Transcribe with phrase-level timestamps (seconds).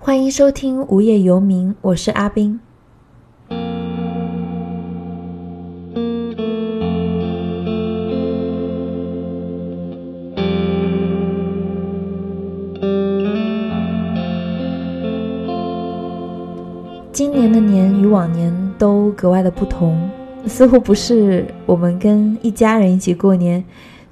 [0.00, 2.60] 欢迎收听《无业游民》，我是阿斌。
[17.12, 20.08] 今年的年与往年都格外的不同，
[20.46, 23.62] 似乎不是我们跟一家人一起过年，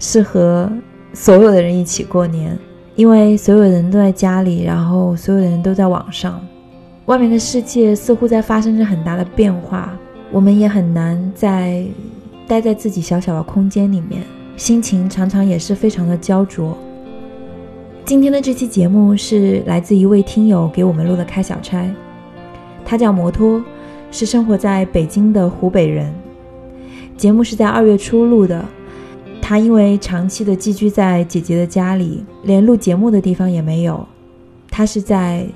[0.00, 0.70] 是和
[1.14, 2.58] 所有的人一起过年。
[2.96, 6.40] 因为所有人都在家里，然后所有的人都在网上，
[7.04, 9.94] 外面的世界似乎在发生着很大的变化，
[10.32, 11.86] 我们也很难在
[12.48, 14.22] 待在自己小小的空间里面，
[14.56, 16.74] 心情常常也是非常的焦灼。
[18.06, 21.86] 今天的这期节目是来自一位听友给我们录的开小差，
[22.82, 23.62] 他叫摩托，
[24.10, 26.10] 是生活在北京的湖北人，
[27.14, 28.64] 节目是在二月初录的。
[29.48, 34.04] 他因为长期的寄居在姐姐的家里，连录节目的地方也没有。
[34.68, 35.46] 他是在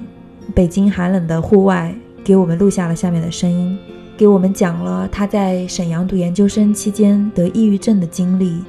[0.55, 3.77] 北京寒冷的户外给我们录下了下面的声音，
[4.16, 8.63] 给我们讲了他在沈阳读研究生期间得抑郁症的经历，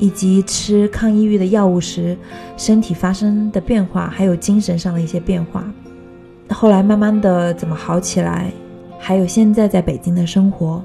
[0.00, 2.18] 以及吃抗抑郁的药物时
[2.56, 5.64] 身体发生的变化，还有精神上的一些变化。
[6.48, 8.50] 后来慢慢的怎么好起来，
[8.98, 10.84] 还有现在在北京的生活。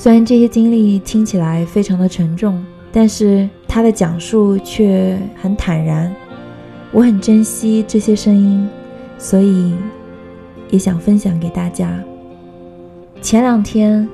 [0.00, 6.14] 虽然这些经历听起来非常的沉重，但是他的讲述却很坦然。
[6.92, 8.68] 我很珍惜这些声音，
[9.18, 9.74] 所以
[10.70, 11.90] 也想分享给大家。
[13.20, 14.08] 前两天，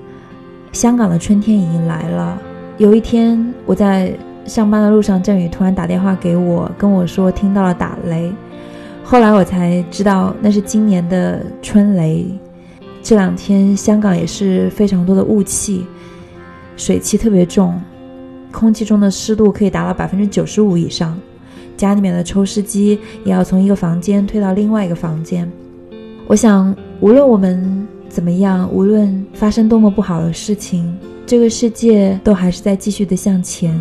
[0.72, 2.40] 香港的春天已经来了。
[2.78, 4.10] 有一天，我在
[4.46, 8.32] 上班的路上，郑宇突然打电话给我，跟我说听到了打雷。
[9.04, 12.26] 后来我才知道，那是今年的春雷。
[13.04, 15.84] 这两天香港也是非常多的雾气，
[16.74, 17.78] 水汽特别重，
[18.50, 21.14] 空气中的湿度可以达到百分之九十五以上，
[21.76, 25.46] 家里面的抽湿机也要从一个房间推到另外一个房间。
[26.26, 33.78] 我想，无论我们怎么样，无论发生多么不好的事情，这个世界都还是在继续的向前，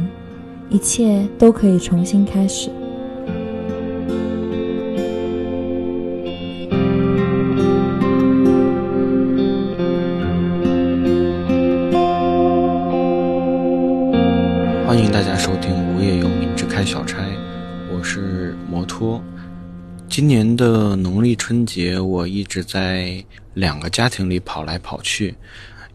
[0.70, 2.70] 一切都可以重新开始。
[20.14, 23.26] 今年的农历春节，我一直在
[23.56, 25.34] 两个家庭里跑来跑去。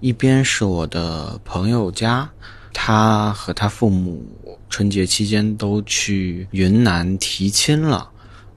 [0.01, 2.29] 一边是我的朋友家，
[2.75, 4.29] 他和他父母
[4.69, 8.11] 春节期间都去云南提亲了，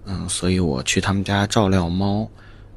[0.06, 2.28] 嗯，所以我去他们家照料猫。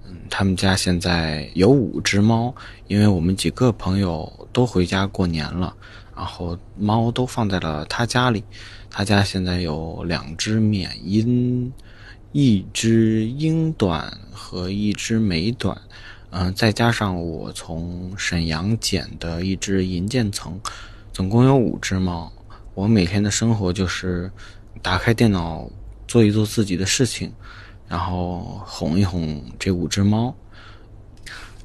[0.07, 2.55] 嗯，他们家现在有五只猫，
[2.89, 5.75] 因为我们几个朋友都回家过年了，
[6.15, 8.45] 然后猫都放在了他家里。
[8.91, 11.73] 他家现在有两只缅因。
[12.37, 15.81] 一只英短和一只美短，
[16.31, 20.61] 嗯，再加上我从沈阳捡的一只银渐层，
[21.13, 22.33] 总共有五只猫。
[22.75, 24.29] 我每天的生活就是
[24.83, 25.71] 打开电脑
[26.09, 27.33] 做一做自己的事情，
[27.87, 30.35] 然后哄一哄这五只猫。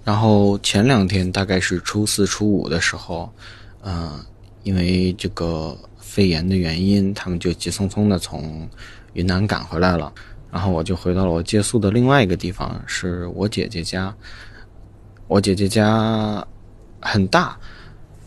[0.03, 3.33] 然后前两天大概是初四初五的时候，
[3.81, 4.23] 嗯，
[4.61, 8.69] 因为这个肺炎的原因，他们就急匆匆的从
[9.13, 10.13] 云南赶回来了。
[10.51, 14.13] 然后我就回到了我借宿的另外一个地方，是我姐姐家。
[15.27, 16.43] 我姐姐家
[16.99, 17.55] 很大，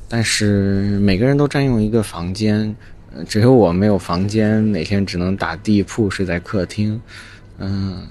[0.09, 2.73] 但是每个人都占用一个房间，
[3.27, 7.01] 只有我没有房间，每天只能打地铺睡在客厅。
[7.59, 8.07] 嗯，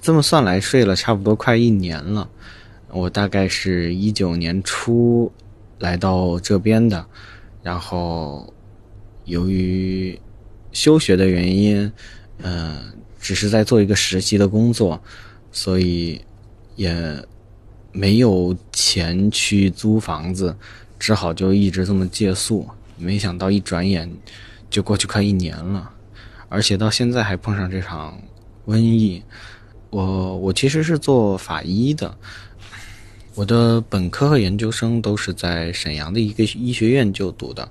[0.00, 2.26] 这么算来，睡了差不多快一年了。
[2.90, 5.30] 我大概是一九年初
[5.78, 7.04] 来到这边的，
[7.62, 8.50] 然后
[9.26, 10.18] 由于
[10.72, 11.92] 休学的原因，
[12.38, 12.78] 嗯。
[13.24, 15.02] 只是在做一个实习的工作，
[15.50, 16.20] 所以
[16.76, 16.94] 也
[17.90, 20.54] 没有钱去租房子，
[20.98, 22.68] 只好就一直这么借宿。
[22.98, 24.12] 没想到一转眼
[24.68, 25.90] 就过去快一年了，
[26.50, 28.20] 而且到现在还碰上这场
[28.66, 29.22] 瘟疫。
[29.88, 32.14] 我我其实是做法医的，
[33.34, 37.66] 我的本科和研究生都是在沈阳的一个医学院就读的，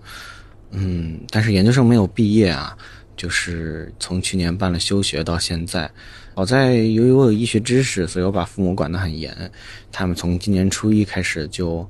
[0.72, 2.76] 嗯，但是研究生没有毕业啊。
[3.24, 5.90] 就是从去年办了休学到现在，
[6.36, 9.50] 好在由于我有医学知识，所以我把父母管得很严。
[9.94, 11.90] 他们从今年初一开始就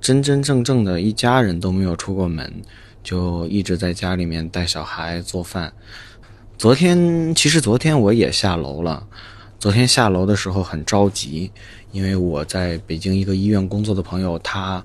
[0.00, 2.62] 真真正正的一家人都没有出过门，
[3.02, 5.72] 就一直在家里面带小孩做饭。
[6.56, 9.04] 昨天其实昨天我也下楼了，
[9.58, 11.50] 昨天下楼的时候很着急，
[11.90, 14.84] 因为我在北京一个医院工作的朋友他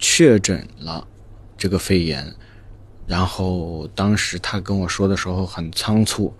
[0.00, 1.06] 确诊了
[1.56, 2.34] 这个肺炎。
[3.12, 6.32] 然后当时他跟我说的时候很仓促，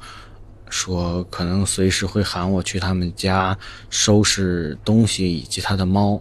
[0.71, 3.55] 说可能随时会喊我去他们家
[3.91, 6.19] 收拾东西以及他的猫，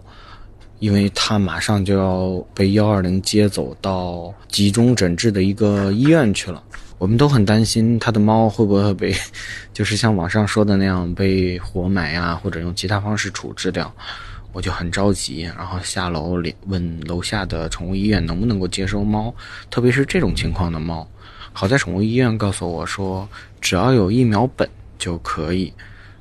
[0.80, 6.62] 因为他马上就要被幺二零接走到集中诊治的一个医院去了。
[6.98, 9.16] 我们都很担心他的猫会不会被，
[9.72, 13.90] 就是像网上说的那样被活埋啊，或者用其他方式处置掉。
[14.52, 19.34] 我就很着急，然后下楼问楼下的宠物医院能不能够接收猫，
[19.70, 21.08] 特别是这种情况的猫。
[21.54, 23.28] 好在宠物医院告诉我说，
[23.60, 25.74] 只要有疫苗本就可以。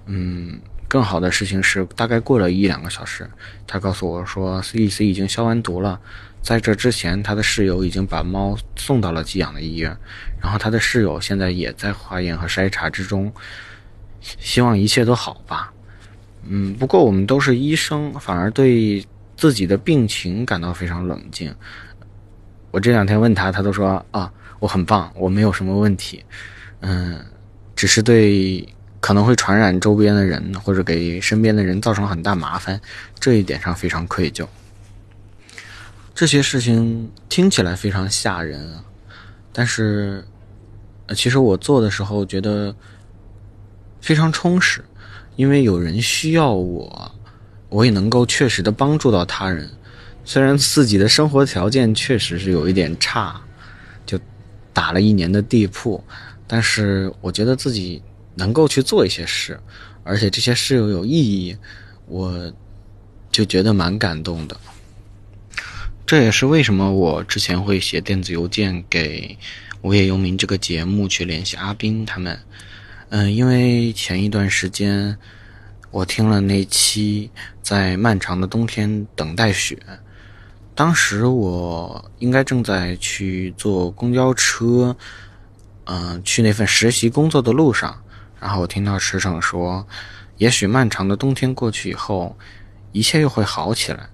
[0.06, 3.28] 嗯，更好的事情是，大概过了一两个小时，
[3.66, 6.00] 他告诉我说，CDC 已经消完毒了。
[6.42, 9.96] 在这之前，他的室友已经把猫送到了寄养的医院，
[10.40, 13.32] 然后他的室友现在也在化验和筛查之中，
[14.20, 15.72] 希望一切都好吧。
[16.42, 19.04] 嗯，不过我们都是医生，反而对
[19.36, 21.54] 自己的病情感到非常冷静。
[22.70, 24.32] 我这两天问他，他都说啊。
[24.60, 26.22] 我很棒，我没有什么问题，
[26.80, 27.18] 嗯，
[27.74, 28.62] 只是对
[29.00, 32.78] 可能会传染周边的人或者给身边的人造成很大麻烦
[33.18, 34.46] 这一点上非常愧疚。
[36.14, 38.76] 这些事情听起来非常吓人，
[39.50, 40.22] 但是，
[41.16, 42.76] 其实我做的时候觉得
[44.02, 44.84] 非常充实，
[45.36, 47.12] 因为有人需要我，
[47.68, 49.70] 我也能够确实的帮助到他人，
[50.24, 53.40] 虽然自己的生活条件确实是有一点差。
[54.06, 54.18] 就
[54.72, 56.02] 打了一年的地铺，
[56.48, 58.02] 但是我觉得自己
[58.34, 59.60] 能够去做一些事，
[60.02, 61.56] 而且这些事又有意义，
[62.06, 62.52] 我
[63.30, 64.56] 就觉得蛮感动的。
[66.04, 69.28] 这也是为什么我之前会写电子邮件给
[69.82, 72.36] 《无业游民》这个节目去联系阿斌他们。
[73.12, 75.18] 嗯，因为前一段时间
[75.90, 77.28] 我听了那期
[77.60, 79.76] 在漫长的冬天等待雪。
[80.76, 84.96] 当时我应该正在去坐公交车，
[85.86, 88.00] 嗯，去那份实习工作的路上，
[88.38, 89.84] 然后我听到池生说
[90.38, 92.38] ：“也许漫长的冬天过去以后，
[92.92, 94.08] 一切又会好起来。”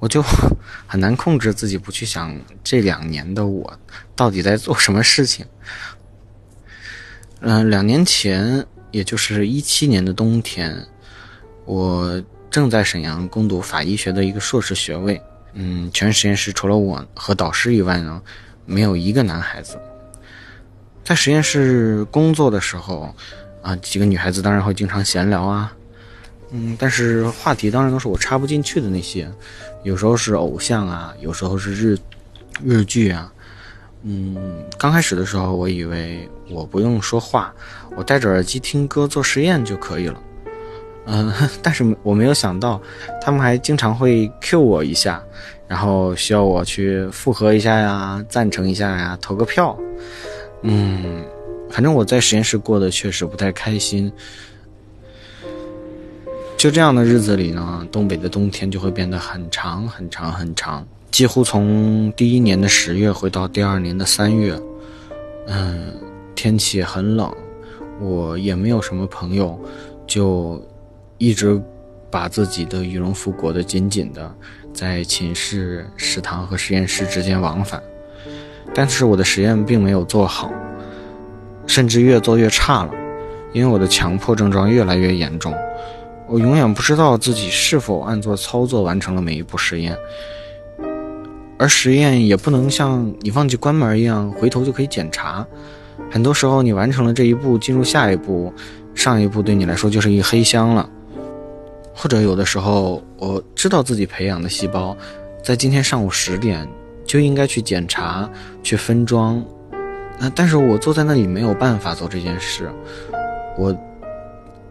[0.00, 0.20] 我就
[0.88, 3.78] 很难控制自己不去想这两年的我
[4.16, 5.46] 到底在做什么事情。
[7.44, 10.86] 嗯，两年前，也就是一七年的冬天，
[11.64, 15.20] 我正在沈阳攻读法医学的一个硕士学位。
[15.54, 18.22] 嗯，全实验室除了我和导师以外呢，
[18.64, 19.76] 没有一个男孩子。
[21.02, 23.12] 在实验室工作的时候，
[23.60, 25.74] 啊，几个女孩子当然会经常闲聊啊，
[26.52, 29.28] 嗯，但是话题当然都是我插不进去的那些，
[29.82, 31.98] 有时候是偶像啊，有时候是日
[32.62, 33.32] 日剧啊，
[34.04, 34.36] 嗯，
[34.78, 37.54] 刚开始的时候我以为我不用说话，
[37.96, 40.20] 我戴着耳机听歌做实验就可以了。
[41.06, 41.32] 嗯，
[41.62, 42.80] 但是我没有想到，
[43.20, 45.22] 他们还经常会 Q 我一下，
[45.68, 49.78] 然后需要我去附和一下呀，赞成一下呀，投个票。
[50.62, 51.24] 嗯，
[51.70, 54.12] 反正我在实验室过得确实不太开心。
[56.56, 64.58] 就这样的日子里呢，东北的冬天就会变得很长很长很长，几乎从第一年的十月回到第二年的三月。
[65.46, 65.94] 嗯，
[66.34, 67.32] 天气很冷，
[68.00, 69.56] 我也没有什么朋友，
[70.06, 70.60] 就。
[71.18, 71.62] 一直
[72.10, 74.34] 把自己的羽绒服裹得紧紧的，
[74.74, 77.80] 在寝室、食堂和实验室之间往返。
[78.74, 80.52] 但是我的实验并没有做好，
[81.64, 82.90] 甚至越做越差了，
[83.52, 85.54] 因为我的强迫症状越来越严重。
[86.26, 89.96] 我永远不知道自己是否按做操作完成了每一步实验，
[91.62, 95.46] 而实验也不能像你忘记关门一样回头就可以检查。
[96.10, 98.52] 很多时候，你完成了这一步，进入下一步，
[98.96, 100.90] 上一步对你来说就是一黑箱了。
[101.94, 104.96] 或者有的时候，我知道自己培养的细胞，
[105.40, 106.68] 在今天上午十点
[107.04, 108.28] 就应该去检查、
[108.64, 109.40] 去分装，
[110.18, 112.68] 那但是我坐在那里没有办法做这件事，
[113.56, 113.72] 我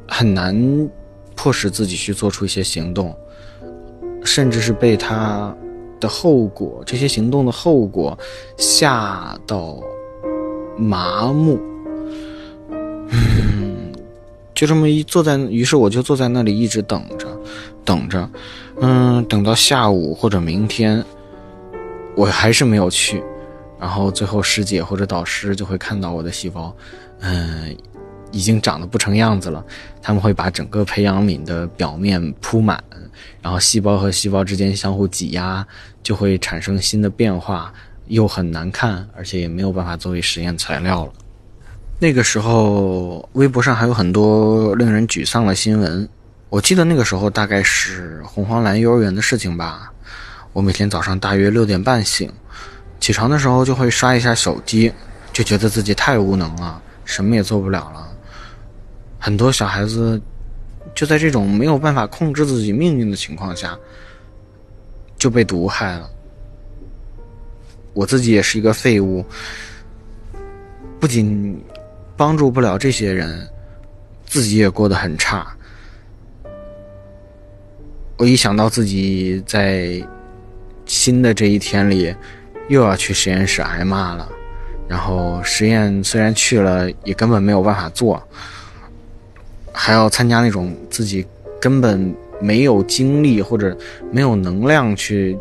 [0.10, 0.54] 很难
[1.38, 3.16] 迫使自己去做出一些行动，
[4.26, 5.56] 甚至是被他
[6.02, 8.18] 的后果、这些行动的后果
[8.58, 9.78] 吓到
[10.78, 11.58] 麻木。
[14.54, 17.26] 就这么一坐在，于是我就坐在那里一直等着，
[17.84, 18.30] 等着，
[18.80, 21.04] 嗯，等到下午或者明天，
[22.16, 23.24] 我还是没有去，
[23.80, 26.72] 然后最后师姐或者导师就会看到我的细胞，
[27.22, 27.76] 嗯，
[28.32, 29.66] 已经长得不成样子了，
[30.00, 32.84] 他们会把整个培养皿的表面铺满，
[33.42, 35.66] 然后细胞和细胞之间相互挤压，
[36.04, 37.74] 就会产生新的变化，
[38.08, 41.14] 又很难看，而且也没有办法作为实验材料了。
[42.00, 46.08] 那个时候，微博上还有很多令人沮丧的新闻。
[46.50, 49.92] 我记得那个时候大概是红黄蓝幼儿园的事情吧。
[50.52, 52.30] 我每天早上大约六点半醒，
[53.00, 54.92] 起床的时候就会刷一下手机，
[55.32, 58.08] 就觉得自己太无能了，什么也做不了了。
[59.18, 60.20] 很多小孩子
[60.94, 63.78] 就在这种没有办法控制自己命运的情况下
[65.18, 66.10] 就被毒害了。
[67.94, 69.26] 我自己也是一个废物，
[71.00, 71.62] 不仅
[72.16, 73.48] 帮助不了这些人，
[74.26, 75.56] 自己也过得很差。
[78.18, 80.02] 我一想到自己在
[80.86, 82.16] 新的这一天里
[82.70, 84.30] 又要去实验室挨骂了，
[84.88, 88.22] 然后实验虽然去了，也根本没有办法做，
[89.72, 91.26] 还要参加那种自己
[91.60, 93.78] 根本没有精力或者
[94.12, 95.38] 没有能量去。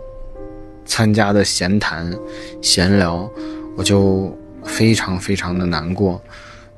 [0.87, 2.13] 参加的闲谈、
[2.61, 3.31] 闲聊，
[3.77, 6.21] 我就非常非常的难过，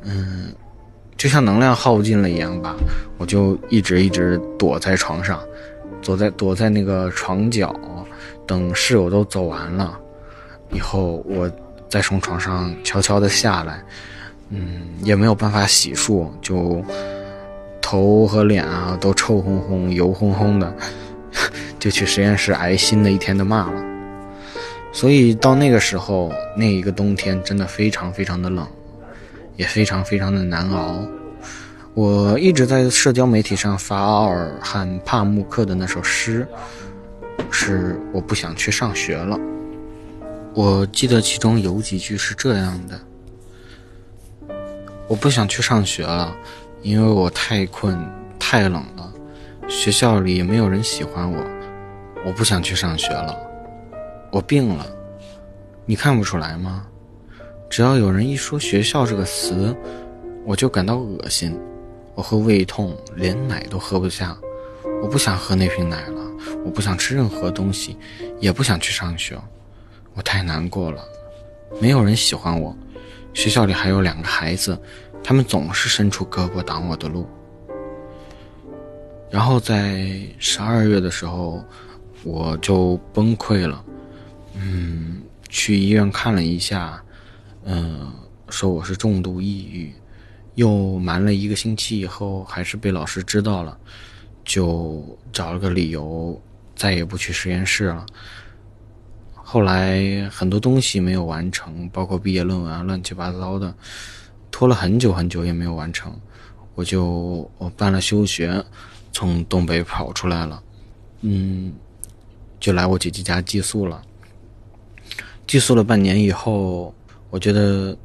[0.02, 0.52] 嗯，
[1.16, 2.76] 就像能量耗尽了一样吧。
[3.16, 5.40] 我就一直一直躲在床上，
[6.02, 7.74] 躲在躲在那个床角，
[8.46, 9.98] 等室友都走完了
[10.72, 11.50] 以后，我
[11.88, 13.82] 再从床上悄悄的下来，
[14.50, 16.84] 嗯，也没有办法洗漱，就
[17.92, 20.74] 头和脸啊都臭烘烘、油烘烘的，
[21.78, 23.84] 就去实验室挨新的一天的骂了。
[24.94, 28.66] 所以到那个时候，那一个冬天真的非常非常的冷，
[29.56, 31.06] 也非常非常的难熬。
[31.92, 36.48] 我一直在社交媒体上发奥尔汉·帕慕克的那首诗，
[37.50, 39.38] 是我不想去上学了。
[40.54, 42.98] 我记得其中有几句是这样的：
[45.08, 46.34] 我不想去上学了，
[46.82, 47.96] 因为我太困、
[48.38, 49.12] 太冷了，
[49.68, 51.44] 学校里也没有人喜欢我。
[52.24, 53.38] 我不想去上学了。
[54.30, 54.84] 我病了，
[55.86, 56.86] 你看不出来吗？
[57.70, 59.74] 只要有人一说“学校”这个词，
[60.44, 61.58] 我就感到恶心。
[62.14, 64.36] 我会胃痛，连奶都喝不下。
[65.00, 66.20] 我不想喝那瓶奶了，
[66.64, 67.96] 我不想吃任何东西，
[68.40, 69.38] 也不想去上学。
[70.14, 71.02] 我太难过了，
[71.80, 72.76] 没有人喜欢我。
[73.32, 74.78] 学校里还有两个孩子，
[75.22, 77.28] 他们总是伸出胳膊挡我的路。
[79.30, 81.64] 然后在十二月的时候，
[82.22, 83.82] 我就崩溃了。
[84.54, 87.02] 嗯，去医院看了一下，
[87.64, 88.12] 嗯，
[88.50, 89.90] 说我是重度抑郁，
[90.56, 93.78] 又瞒了一个星期，以后还是被老师知道了，
[94.44, 95.02] 就
[95.32, 96.38] 找了个理由，
[96.76, 98.04] 再也不去实验室了。
[99.34, 103.74] 后来很多东西没有完成，包括毕业论文啊，乱七八糟的，
[104.52, 106.16] 拖了很久很久也没有完成，
[106.76, 108.64] 我就我办了休学，
[109.12, 110.62] 从东北跑出来了，
[111.22, 111.72] 嗯，
[112.60, 114.00] 就来我姐姐家寄宿了。
[115.46, 116.94] 寄宿了半年以后，
[117.30, 117.96] 我觉得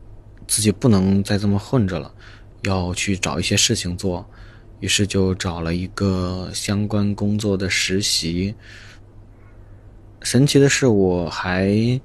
[0.47, 2.11] 自己不能再这么混着了，
[2.63, 4.25] 要去找一些事情做，
[4.79, 8.55] 于是就找了一个相关工作的实习。
[10.23, 12.01] 神奇的是，我还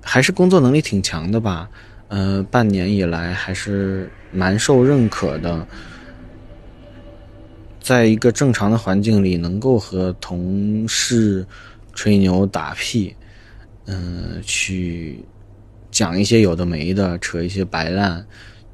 [0.00, 1.68] 还是工作能力挺强的吧，
[2.10, 5.64] 呃，半年以来还是蛮受认可的，
[7.80, 11.46] 在一个正常的环境里，能够和同事
[11.94, 13.14] 吹牛打屁。
[13.86, 15.24] 嗯，去
[15.92, 18.26] 讲一些有的没的，扯一些白烂，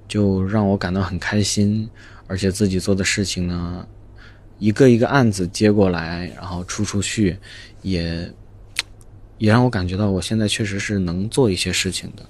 [0.08, 1.86] 就让我感到很开心。
[2.26, 3.86] 而且自己做的事情呢，
[4.58, 7.36] 一个一个案子接过来，然后出出去，
[7.82, 8.32] 也
[9.36, 12.24] 也让我感觉到我现在确实是能做一些事情的。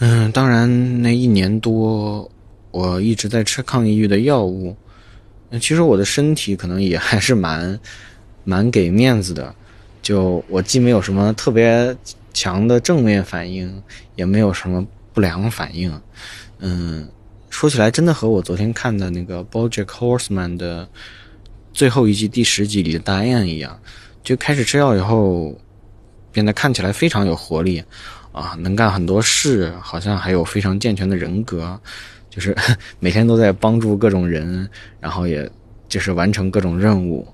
[0.00, 2.30] 嗯，当然那一年多，
[2.70, 4.74] 我一直在吃抗抑郁的药物。
[5.60, 7.78] 其实我的身体可能也还是蛮
[8.44, 9.54] 蛮给面子的。
[10.00, 11.94] 就我既没有什么特别
[12.32, 13.82] 强的正面反应，
[14.16, 15.92] 也没有什么不良反应，
[16.60, 17.06] 嗯，
[17.50, 20.88] 说起来真的和我昨天看的那个《BoJack Horseman》的
[21.74, 23.78] 最后一季第十集里的大雁一样，
[24.24, 25.54] 就开始吃药以后，
[26.32, 27.84] 变得看起来非常有活力，
[28.32, 31.78] 啊，能干很多事，好像还有非常健全的人格，
[32.28, 32.56] 就是
[33.00, 34.68] 每天都在帮助各种人，
[35.00, 35.50] 然后也
[35.88, 37.26] 就是完成各种任务。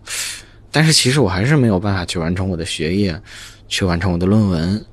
[0.71, 3.21] 但是其实我还是没有办法去完成我的学业，
[3.69, 4.85] 去完成我的论文。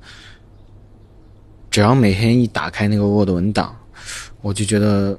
[1.70, 3.74] 只要每天一打开那个 Word 文档，
[4.42, 5.18] 我就觉得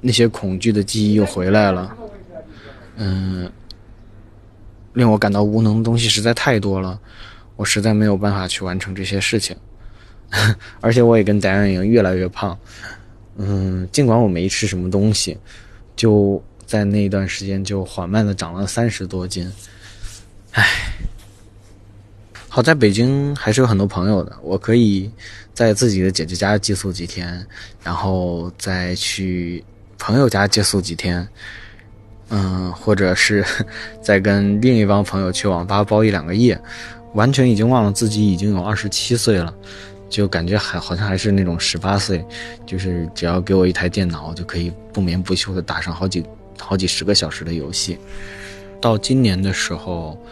[0.00, 1.96] 那些恐惧的记忆又回来了。
[2.96, 3.50] 嗯，
[4.92, 7.00] 令我感到无能的东西实在太多了，
[7.56, 9.56] 我实在没有办法去完成这些事情。
[10.80, 12.58] 而且我也跟戴安一样越来越胖。
[13.36, 15.38] 嗯，尽管我没吃什么东西，
[15.94, 19.50] 就在那一段时间就缓慢的长了三十多斤。
[20.52, 20.64] 唉，
[22.48, 25.10] 好在北京还是有很多朋友的，我可以
[25.54, 27.46] 在自己的姐姐家寄宿几天，
[27.82, 29.64] 然后再去
[29.98, 31.26] 朋友家借宿几天，
[32.28, 33.42] 嗯，或者是
[34.02, 36.60] 再跟另一帮朋友去网吧包一两个夜，
[37.14, 39.54] 完全已经忘了自己已经有二十七岁了，
[40.12, 42.22] 就感觉还好像还是那种十八岁，
[42.66, 46.22] 就是只要给我一台电脑，就可以不眠不休的打上好几
[46.58, 47.98] 好几十个小时的游戏。
[48.78, 50.22] 到今年的时候，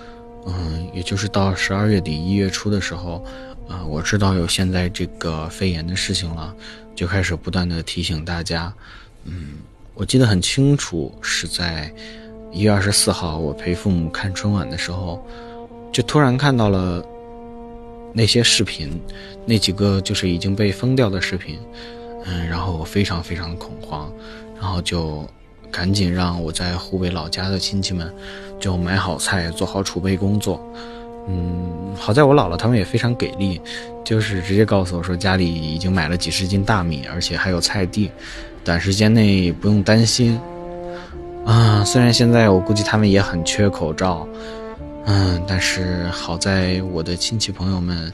[0.47, 3.25] 嗯，也就是到十二月底一月初的时候，
[3.71, 6.55] 啊，我知道有现在这个肺炎的事情了，
[6.95, 8.71] 就开始不断的提醒大家。
[9.25, 9.55] 嗯，
[9.95, 11.91] 我记得很清楚，是在
[12.53, 15.27] 一月二十四号，我陪父母看春晚的时候，
[15.91, 17.03] 就突然看到了
[18.13, 19.01] 那些视频，
[19.47, 21.59] 那几个就是已经被封掉的视频。
[22.25, 24.13] 嗯，然后我非常非常恐慌，
[24.61, 25.27] 然后就。
[25.73, 28.13] 赶紧让我在湖北老家的亲戚们
[28.59, 30.61] 就买好菜，做好储备工作。
[31.29, 33.61] 嗯，好在我姥姥他们也非常给力，
[34.05, 38.11] 就是直接告诉我说家里已经买了几十斤大米，而且还有菜地，
[38.65, 40.37] 短时间内不用担心。
[41.47, 44.27] 啊，虽然现在我估计他们也很缺口罩，
[45.07, 48.13] 嗯，但是好在我的亲戚朋友们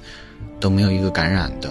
[0.61, 1.71] 都没有一个感染的。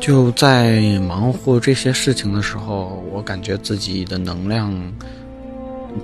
[0.00, 4.72] 就在忙活这些事情的时候，我感觉自己的能量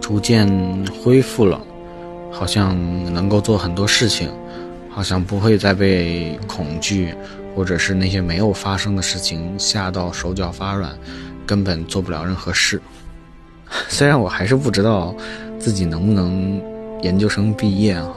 [0.00, 0.49] 逐渐
[1.00, 1.61] 恢复了，
[2.33, 2.75] 好像
[3.14, 4.29] 能够做很多事情，
[4.91, 7.14] 好像不会再被恐惧
[7.55, 10.93] 或者是那些没有发生的事情吓到手脚发软，
[11.47, 12.81] 根本做不了任何事。
[13.88, 15.14] 虽然我还是不知道
[15.61, 16.61] 自己能不能
[17.04, 18.08] 研究生毕业啊，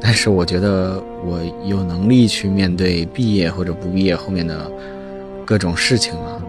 [0.00, 4.70] 但是我觉得我有能力去面对毕业或者不毕业后面的。
[5.48, 6.42] 各种事情了，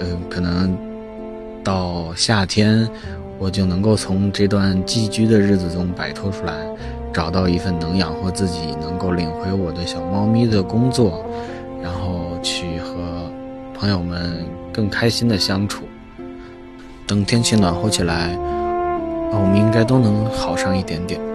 [0.00, 0.76] 嗯，可能
[1.64, 2.86] 到夏天，
[3.38, 6.52] 我就能够从这段寄居的日子中摆脱出来，
[7.14, 11.24] 找到一份能养活自己、能够领回我的小猫咪的工作，
[11.82, 13.32] 然后去和
[13.72, 15.84] 朋友们更开心的相处。
[17.06, 18.36] 等天气暖和起来，
[19.32, 21.25] 我们应该都能好上一点点。